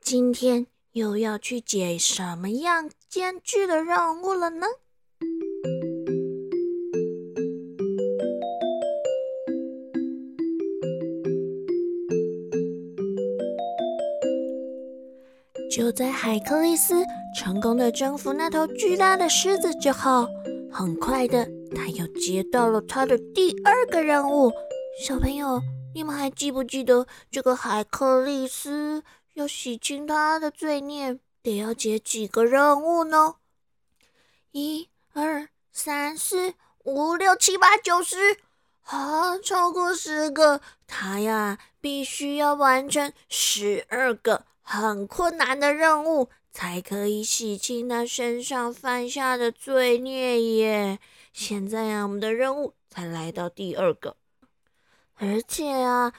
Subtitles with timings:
[0.00, 0.66] 今天。
[0.94, 4.68] 又要去解什么样艰巨的任务了呢？
[15.84, 17.04] 就在海克利斯
[17.36, 20.26] 成功的征服那头巨大的狮子之后，
[20.72, 21.46] 很快的，
[21.76, 24.50] 他又接到了他的第二个任务。
[24.98, 25.60] 小朋友，
[25.94, 29.02] 你们还记不记得这个海克利斯？
[29.34, 33.34] 要洗清他的罪孽，得要解几个任务呢？
[34.52, 38.38] 一、二、三、四、五、六、七、八、九、十，
[38.84, 50.98] 啊，超过十个，他呀必须要完成十二个很困难的任务，才可以洗清他身上犯下的罪孽耶。
[51.32, 54.16] 现在呀，我们的任务才来到第二个，
[55.14, 56.12] 而且啊，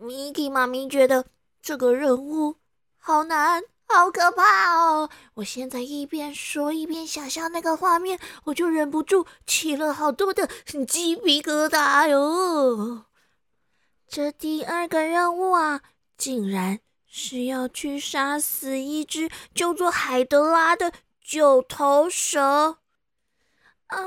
[0.00, 1.26] 米奇妈咪觉得。
[1.62, 2.58] 这个任务
[2.96, 5.10] 好难，好可怕哦！
[5.34, 10.48] 我现在一边说一边想象那个画面，我就忍不住起了好多的
[10.86, 13.06] 鸡皮疙瘩哟。
[14.06, 15.80] 这第二个任务啊，
[16.16, 22.78] 竟然是要去杀死一只叫做海德拉的九头蛇！
[23.86, 23.98] 啊，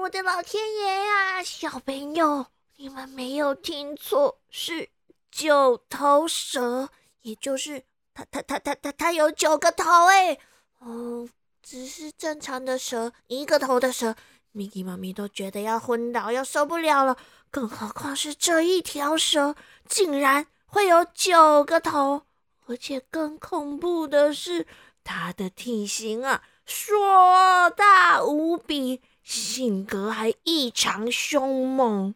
[0.00, 1.42] 我的老天爷呀！
[1.42, 4.88] 小朋友，你们没有听错，是
[5.30, 6.88] 九头蛇。
[7.22, 10.38] 也就是它，它，它，它，它，它有九个头哎！
[10.78, 11.28] 哦，
[11.62, 14.14] 只是正常的蛇，一个头的蛇
[14.54, 17.16] ，Miki 妈咪都觉得要昏倒，要受不了了。
[17.50, 19.54] 更何况是这一条蛇，
[19.88, 22.22] 竟然会有九个头，
[22.68, 24.66] 而且更恐怖的是，
[25.02, 32.14] 它的体型啊，硕大无比，性格还异常凶猛。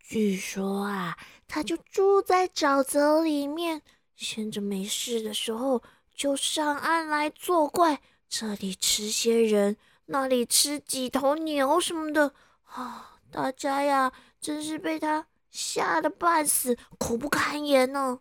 [0.00, 3.82] 据说啊，它就住在沼泽里面。
[4.16, 5.82] 闲着没事的时候，
[6.14, 9.76] 就上岸来作怪，这里吃些人，
[10.06, 12.32] 那里吃几头牛什么的
[12.64, 13.18] 啊！
[13.30, 18.20] 大家呀，真是被他吓得半死，苦不堪言呢。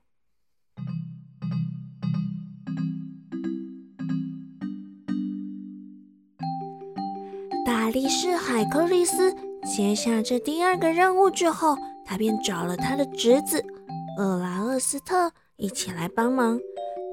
[7.65, 13.63] 大力士海克力斯接下这第二个任务之后，他便找了他的侄子
[14.17, 15.31] 厄拉厄斯特。
[15.57, 16.59] 一起来帮忙，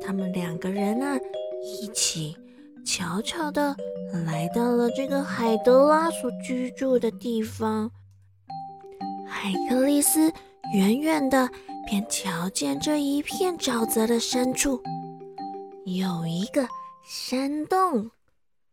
[0.00, 1.18] 他们两个人啊，
[1.62, 2.34] 一起
[2.82, 3.76] 悄悄的
[4.24, 7.90] 来到了这个海德拉所居住的地方。
[9.26, 10.32] 海克力斯
[10.72, 11.46] 远远的
[11.86, 14.82] 便瞧见这一片沼泽的深处
[15.84, 16.66] 有一个
[17.06, 18.10] 山洞。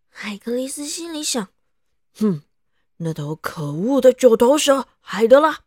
[0.08, 1.50] 海克力斯心里想：
[2.18, 2.42] 哼，
[2.98, 5.60] 那头可恶的九头蛇海德拉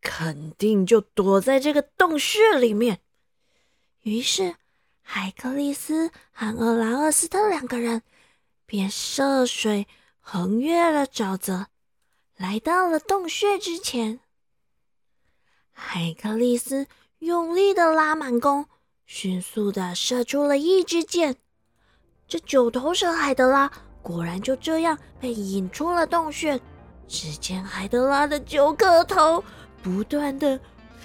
[0.00, 3.00] 肯定就躲在这个洞穴里面。
[4.02, 4.56] 于是，
[5.00, 8.02] 海克力斯和厄拉厄斯特两个人
[8.66, 9.86] 便涉水
[10.20, 11.68] 横越了沼泽，
[12.36, 14.20] 来到了洞穴之前。
[15.72, 16.86] 海克力斯
[17.20, 18.66] 用力的拉满弓，
[19.06, 21.36] 迅速的射出了一支箭。
[22.28, 23.72] 这九头蛇海德拉
[24.04, 26.60] 果然就这样被引出了洞穴。
[27.08, 29.42] 只见海德拉的九个头
[29.82, 30.56] 不断的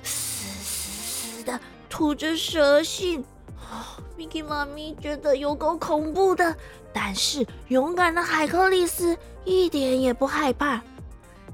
[0.04, 1.60] 嘶嘶嘶的。
[1.90, 3.26] 吐着蛇信，
[3.58, 6.56] 哦，Miki 妈咪觉得有够恐怖的。
[6.94, 10.82] 但是勇敢的海克力斯一点也不害怕，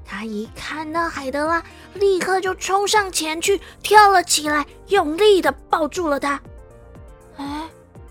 [0.04, 1.62] 他一看到海德拉，
[1.94, 6.40] 立刻就冲上前去，跳了起来，用力的抱住了他。
[7.36, 7.68] 哎，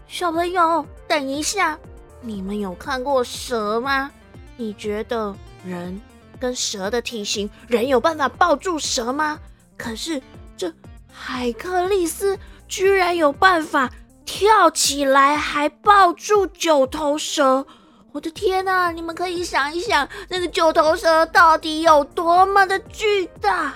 [0.08, 1.80] 小朋友，等一下，
[2.26, 4.12] 你们有看过蛇吗？
[4.58, 6.02] 你觉得人
[6.40, 9.40] 跟蛇的体型，人有办法抱住蛇吗？
[9.78, 10.22] 可是
[10.58, 10.74] 这
[11.12, 12.38] 海克利斯
[12.68, 13.92] 居然有办法
[14.26, 17.66] 跳起来，还抱住九头蛇！
[18.12, 18.92] 我的天哪！
[18.92, 23.76] 你们可以想一想，那个九头蛇到底有多么的巨大？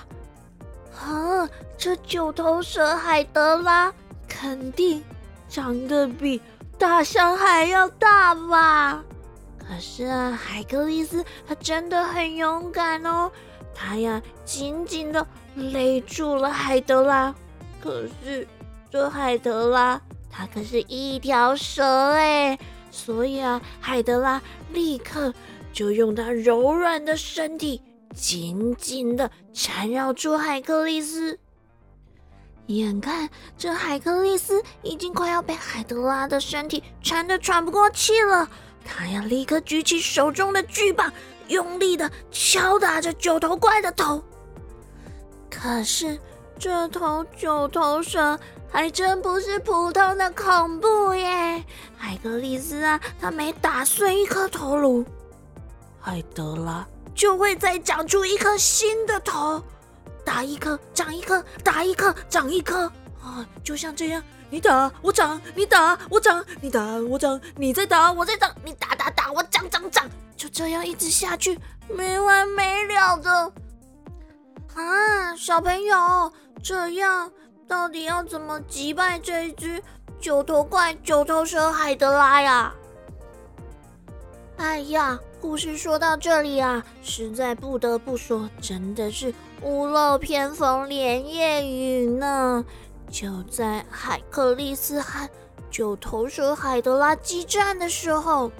[0.98, 1.48] 啊，
[1.78, 3.92] 这九头蛇海德拉
[4.26, 5.02] 肯定
[5.48, 6.40] 长得比
[6.80, 9.04] 大象还要大吧？
[9.58, 13.30] 可是啊，海格力斯他真的很勇敢哦，
[13.74, 15.24] 他呀紧紧的
[15.54, 17.34] 勒住了海德拉。
[17.82, 18.48] 可是
[18.90, 20.00] 这海德拉
[20.30, 22.58] 他可是一条蛇哎。
[22.90, 24.40] 所以啊，海德拉
[24.72, 25.34] 立刻
[25.74, 27.82] 就用他柔软的身体
[28.14, 31.38] 紧紧的缠绕住海克力斯。
[32.76, 33.28] 眼看
[33.58, 38.48] 这海克力斯已经快要被海德拉的身体缠得喘不过气了，
[38.84, 41.12] 他要立刻举起手中的巨棒，
[41.48, 44.22] 用力的敲打着九头怪的头。
[45.50, 46.18] 可是
[46.58, 48.38] 这头九头蛇。
[48.72, 51.64] 还真不是普通的恐怖耶！
[51.96, 55.04] 海格力斯啊，他每打碎一颗头颅，
[55.98, 59.60] 海德拉就会再长出一颗新的头，
[60.30, 62.84] 打一颗长一颗，打一颗长一颗
[63.20, 63.44] 啊！
[63.64, 73.52] 就像这样，你打我长，你打我长，你打我长，你再打我再长，你打打打我长长长，就这样一直下去，没完没了的
[74.76, 75.34] 啊！
[75.36, 76.32] 小朋友，
[76.62, 77.32] 这样。
[77.66, 79.82] 到底要怎么击败这一只
[80.20, 82.72] 九头怪、九头蛇海德拉呀？
[84.58, 89.32] 哎呀，故事说到这里啊，实在不得不说，真的是
[89.62, 92.62] 屋漏偏逢连夜雨呢。
[93.10, 95.28] 就在海克利斯和
[95.70, 98.52] 九头蛇海德拉激战的时候，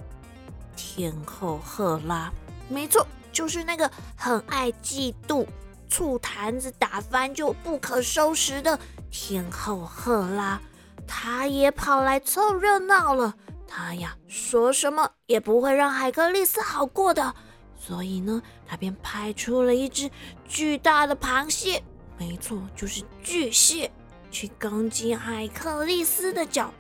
[0.75, 2.33] 天后赫拉，
[2.69, 5.47] 没错，就是那个很爱嫉妒、
[5.89, 8.79] 醋坛子打翻就不可收拾的。
[9.11, 10.59] 天后赫拉，
[11.07, 13.35] 她也跑来凑热闹了。
[13.73, 17.33] 他呀，说什么也不会让海克力斯好过的。
[17.79, 20.11] 所以呢，他便派出了一只
[20.47, 21.83] 巨大的螃蟹，
[22.19, 23.91] 没错，就是巨蟹，
[24.31, 26.75] 去攻击海克力斯的脚。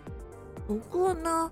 [0.67, 1.51] 不过呢，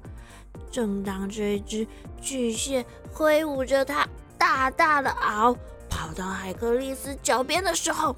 [0.70, 1.86] 正当这只
[2.20, 4.06] 巨蟹挥舞着它
[4.36, 5.56] 大大的螯
[5.88, 8.14] 跑到海克力斯脚边的时候，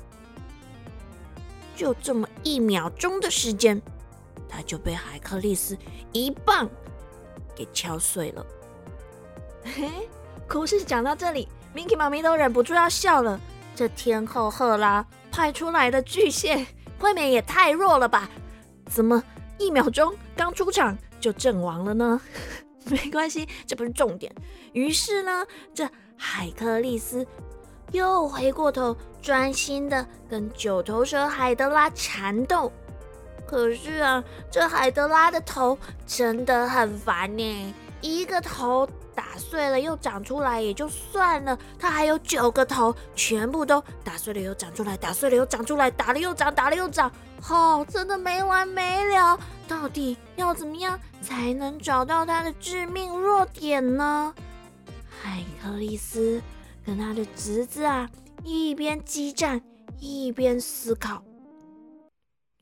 [1.77, 3.81] 就这么一秒钟的时间，
[4.49, 5.79] 他就被海克力斯
[6.13, 6.69] 一棒
[7.61, 8.47] 给敲碎了。
[9.63, 9.91] 嘿，
[10.49, 11.47] 故事讲到这里
[11.77, 13.39] ，Minky 妈咪都忍不住要笑了。
[13.75, 16.67] 这天后赫拉派出来的巨蟹，
[17.01, 18.31] 未免也太弱了吧？
[18.87, 19.23] 怎么
[19.59, 22.19] 一秒钟刚出场就阵亡了呢？
[22.89, 24.35] 没关系，这不是重点。
[24.73, 25.87] 于是呢，这
[26.17, 27.27] 海克利斯。
[27.93, 32.73] 又回过头，专心的跟九头蛇海德拉缠斗。
[33.51, 35.77] 可是啊，这海德拉的头
[36.07, 37.75] 真的很烦呢。
[38.01, 47.11] 一个头打碎了又长出来也就算了，它还有九个头，全部都打碎了又长出来，打碎了又长出来，打了又长，打了又长，
[47.49, 49.37] 哦，真的没完没了。
[49.67, 54.33] 到底要怎么样才能找到它的致命弱点呢？
[55.21, 56.41] 海克利斯。
[56.87, 58.09] 跟他的侄子啊，
[58.43, 59.61] 一边激战
[59.99, 61.23] 一边思考。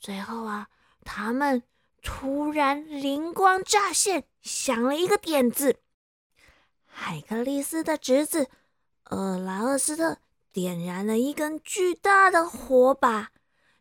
[0.00, 0.66] 最后啊，
[1.10, 1.62] 他们
[2.02, 5.80] 突然灵光乍现，想了一个点子。
[6.84, 8.50] 海克利斯的侄子
[9.08, 10.18] 厄拉厄斯特
[10.52, 13.30] 点燃了一根巨大的火把，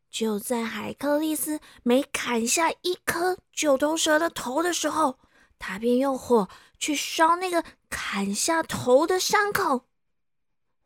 [0.09, 5.19] 就在海克利斯每砍下一颗九头蛇的头的时候，
[5.59, 6.47] 他便用火
[6.79, 9.81] 去烧那个砍下头的伤口。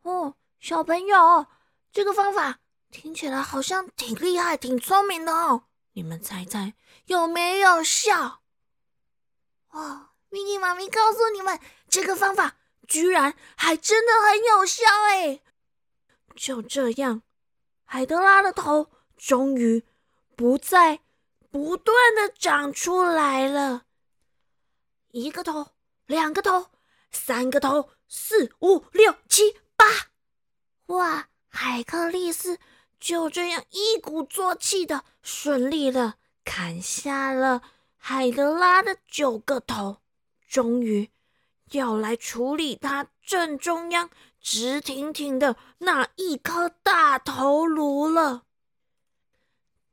[0.02, 1.46] 哦，小朋友，
[1.92, 2.58] 这个方法
[2.90, 5.62] 听起来好像挺厉害、挺聪明的哦。
[5.92, 6.74] 你们猜猜
[7.06, 8.42] 有没有效？
[9.70, 11.58] 哦，咪咪妈咪告诉你们，
[11.88, 12.56] 这个方法
[12.88, 15.40] 居然还真的很有效哎！
[16.34, 17.22] 就这样，
[17.84, 19.84] 海德拉的头终于
[20.34, 21.00] 不再
[21.50, 23.84] 不断的长出来了，
[25.10, 25.72] 一个头，
[26.06, 26.70] 两个头，
[27.10, 29.86] 三个头，四五六七八。
[30.86, 31.28] 哇！
[31.54, 32.58] 海克利斯
[33.02, 37.60] 就这样一鼓作气的顺利的砍下了
[37.96, 39.96] 海德拉的九个头，
[40.48, 41.10] 终于
[41.72, 44.08] 要来处理他正中央
[44.40, 48.44] 直挺挺的那一颗大头颅了。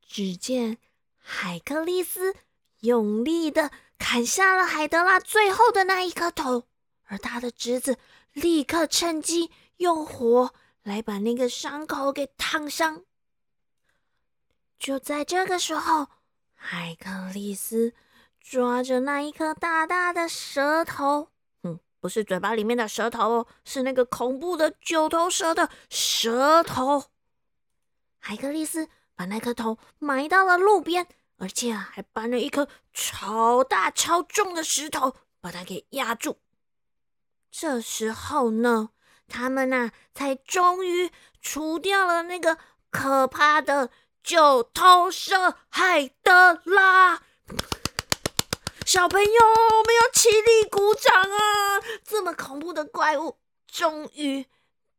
[0.07, 0.77] 只见
[1.17, 2.35] 海克利斯
[2.81, 6.65] 用力的砍下了海德拉最后的那一颗头，
[7.05, 7.97] 而他的侄子。
[8.33, 10.53] 立刻趁机用火
[10.89, 13.05] 来把那个伤口给烫伤。
[14.79, 16.07] 就在这个时候，
[16.55, 17.93] 海克利斯
[18.39, 21.29] 抓着那一颗大大的舌头，
[21.61, 27.05] 嗯，不是嘴巴里面的舌头哦，是那个恐怖的九头蛇的舌头。
[28.17, 31.07] 海克利斯把那颗头埋到了路边。
[31.41, 36.41] 而且啊，还搬了一颗超大超重的石头，把它给压住。
[37.49, 38.89] 这时候呢，
[39.29, 41.09] 他们呐，才终于
[41.41, 42.57] 除掉了那个
[42.89, 43.89] 可怕的
[44.23, 47.21] 九头蛇海德拉。
[48.85, 51.79] 小朋友，我们要起立鼓掌啊！
[52.03, 54.45] 这么恐怖的怪物，终于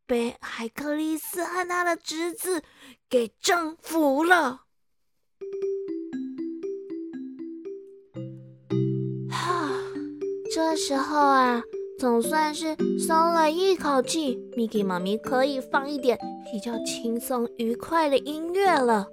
[0.06, 2.62] 被海克利斯和他的侄子
[3.08, 4.62] 给征服了。
[10.52, 11.62] 这时候啊，
[12.00, 14.34] 总算是松了一口气。
[14.56, 16.18] Miki 妈咪可以放一点
[16.50, 19.06] 比较轻松愉快的音乐了。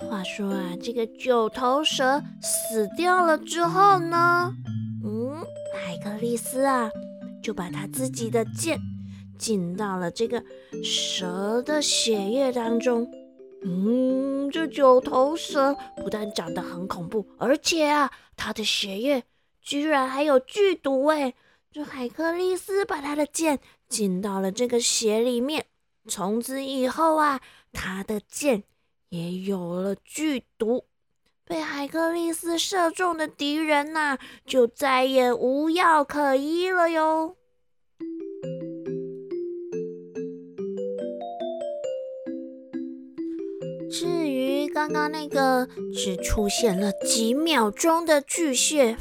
[0.00, 4.52] 话说啊，这个九头蛇死掉了之后呢，
[5.04, 5.36] 嗯，
[5.72, 6.90] 海克利斯啊，
[7.40, 8.76] 就把他自己的剑
[9.38, 10.42] 进到了这个
[10.82, 13.08] 蛇的血液当中。
[13.62, 15.72] 嗯，这九头蛇
[16.02, 19.22] 不但长得很恐怖，而且啊，它的血液。
[19.62, 21.32] 居然还有剧毒哎！
[21.74, 25.66] 这海克利斯把他的剑进到了这个血里面，
[26.06, 27.40] 从此以后啊，
[27.72, 28.62] 他的剑
[29.08, 30.84] 也有了剧毒，
[31.44, 34.16] 被海克利斯射中的敌人呐，
[34.46, 37.34] 就再也无药可医了哟。
[43.90, 48.96] 至于刚刚那个只出现了几秒钟的巨蟹。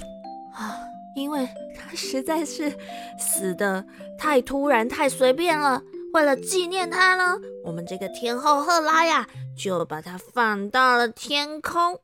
[0.56, 0.83] 啊，
[1.16, 2.78] 因为他实在是
[3.20, 3.86] 死的
[4.18, 5.82] 太突然、太随便了。
[6.14, 9.28] 为了纪念他呢，我们这个天后赫拉呀，
[9.58, 12.00] 就把它放到了天空。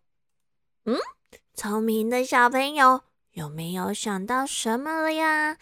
[0.85, 0.97] 嗯，
[1.53, 3.01] 聪明的小朋友
[3.33, 5.57] 有没有想到什么了呀？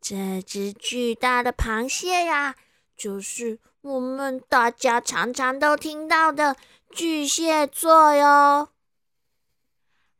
[0.00, 2.54] 这只巨大的螃蟹呀，
[2.96, 6.54] 就是我们大家常常都听到的
[6.90, 8.68] 巨蟹座哟。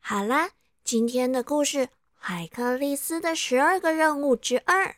[0.00, 0.50] 好啦，
[0.82, 1.90] 今天的故事。
[2.20, 4.96] 海克利斯的十二个任务之二，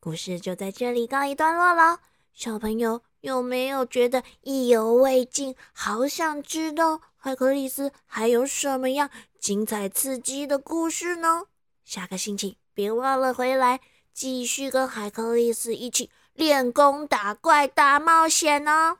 [0.00, 2.00] 故事就在这里告一段落了。
[2.32, 5.54] 小朋友有没有觉得意犹未尽？
[5.72, 11.44] 好想知道海克利斯还有什么样精彩刺激的故事呢？
[11.84, 13.80] 下个星期别忘了回来，
[14.12, 18.98] 继续跟海克利斯一起练功打怪大冒险哦！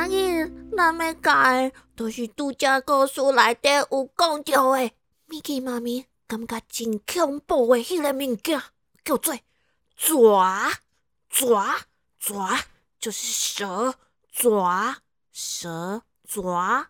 [0.00, 4.90] 仔日咱要教的都是度假故事内底有讲到的。
[5.28, 8.62] Miki 妈咪感觉真恐怖的迄个物件，
[9.04, 9.36] 叫做
[9.94, 10.72] 爪
[11.28, 11.80] 爪
[12.18, 12.60] 爪，
[12.98, 13.94] 就是蛇
[14.32, 14.96] 爪
[15.32, 16.86] 蛇爪。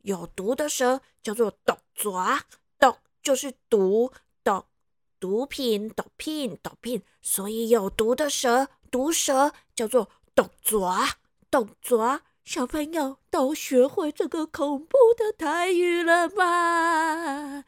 [0.00, 2.40] 有毒的蛇叫做毒爪，
[2.78, 4.10] 毒就是毒
[4.42, 4.64] 毒
[5.20, 11.06] 毒品毒品毒品，所以有毒的蛇毒蛇叫做毒爪。
[11.50, 17.64] 动作，小朋友都学会这个恐怖的台语了吧？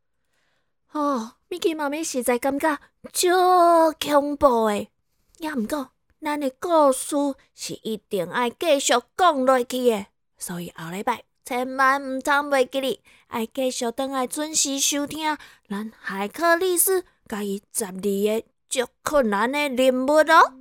[0.93, 2.79] 哦，Miki 妈咪实在感觉
[3.13, 4.89] 超恐怖诶！
[5.37, 5.91] 也毋过，
[6.23, 7.15] 咱的故事
[7.55, 10.07] 是一定爱继续讲落去诶，
[10.39, 15.37] 所以后礼拜千万毋通袂记哩，爱继续等来准时收听
[15.69, 20.55] 咱海克利斯甲伊十二个足困难的任务哦。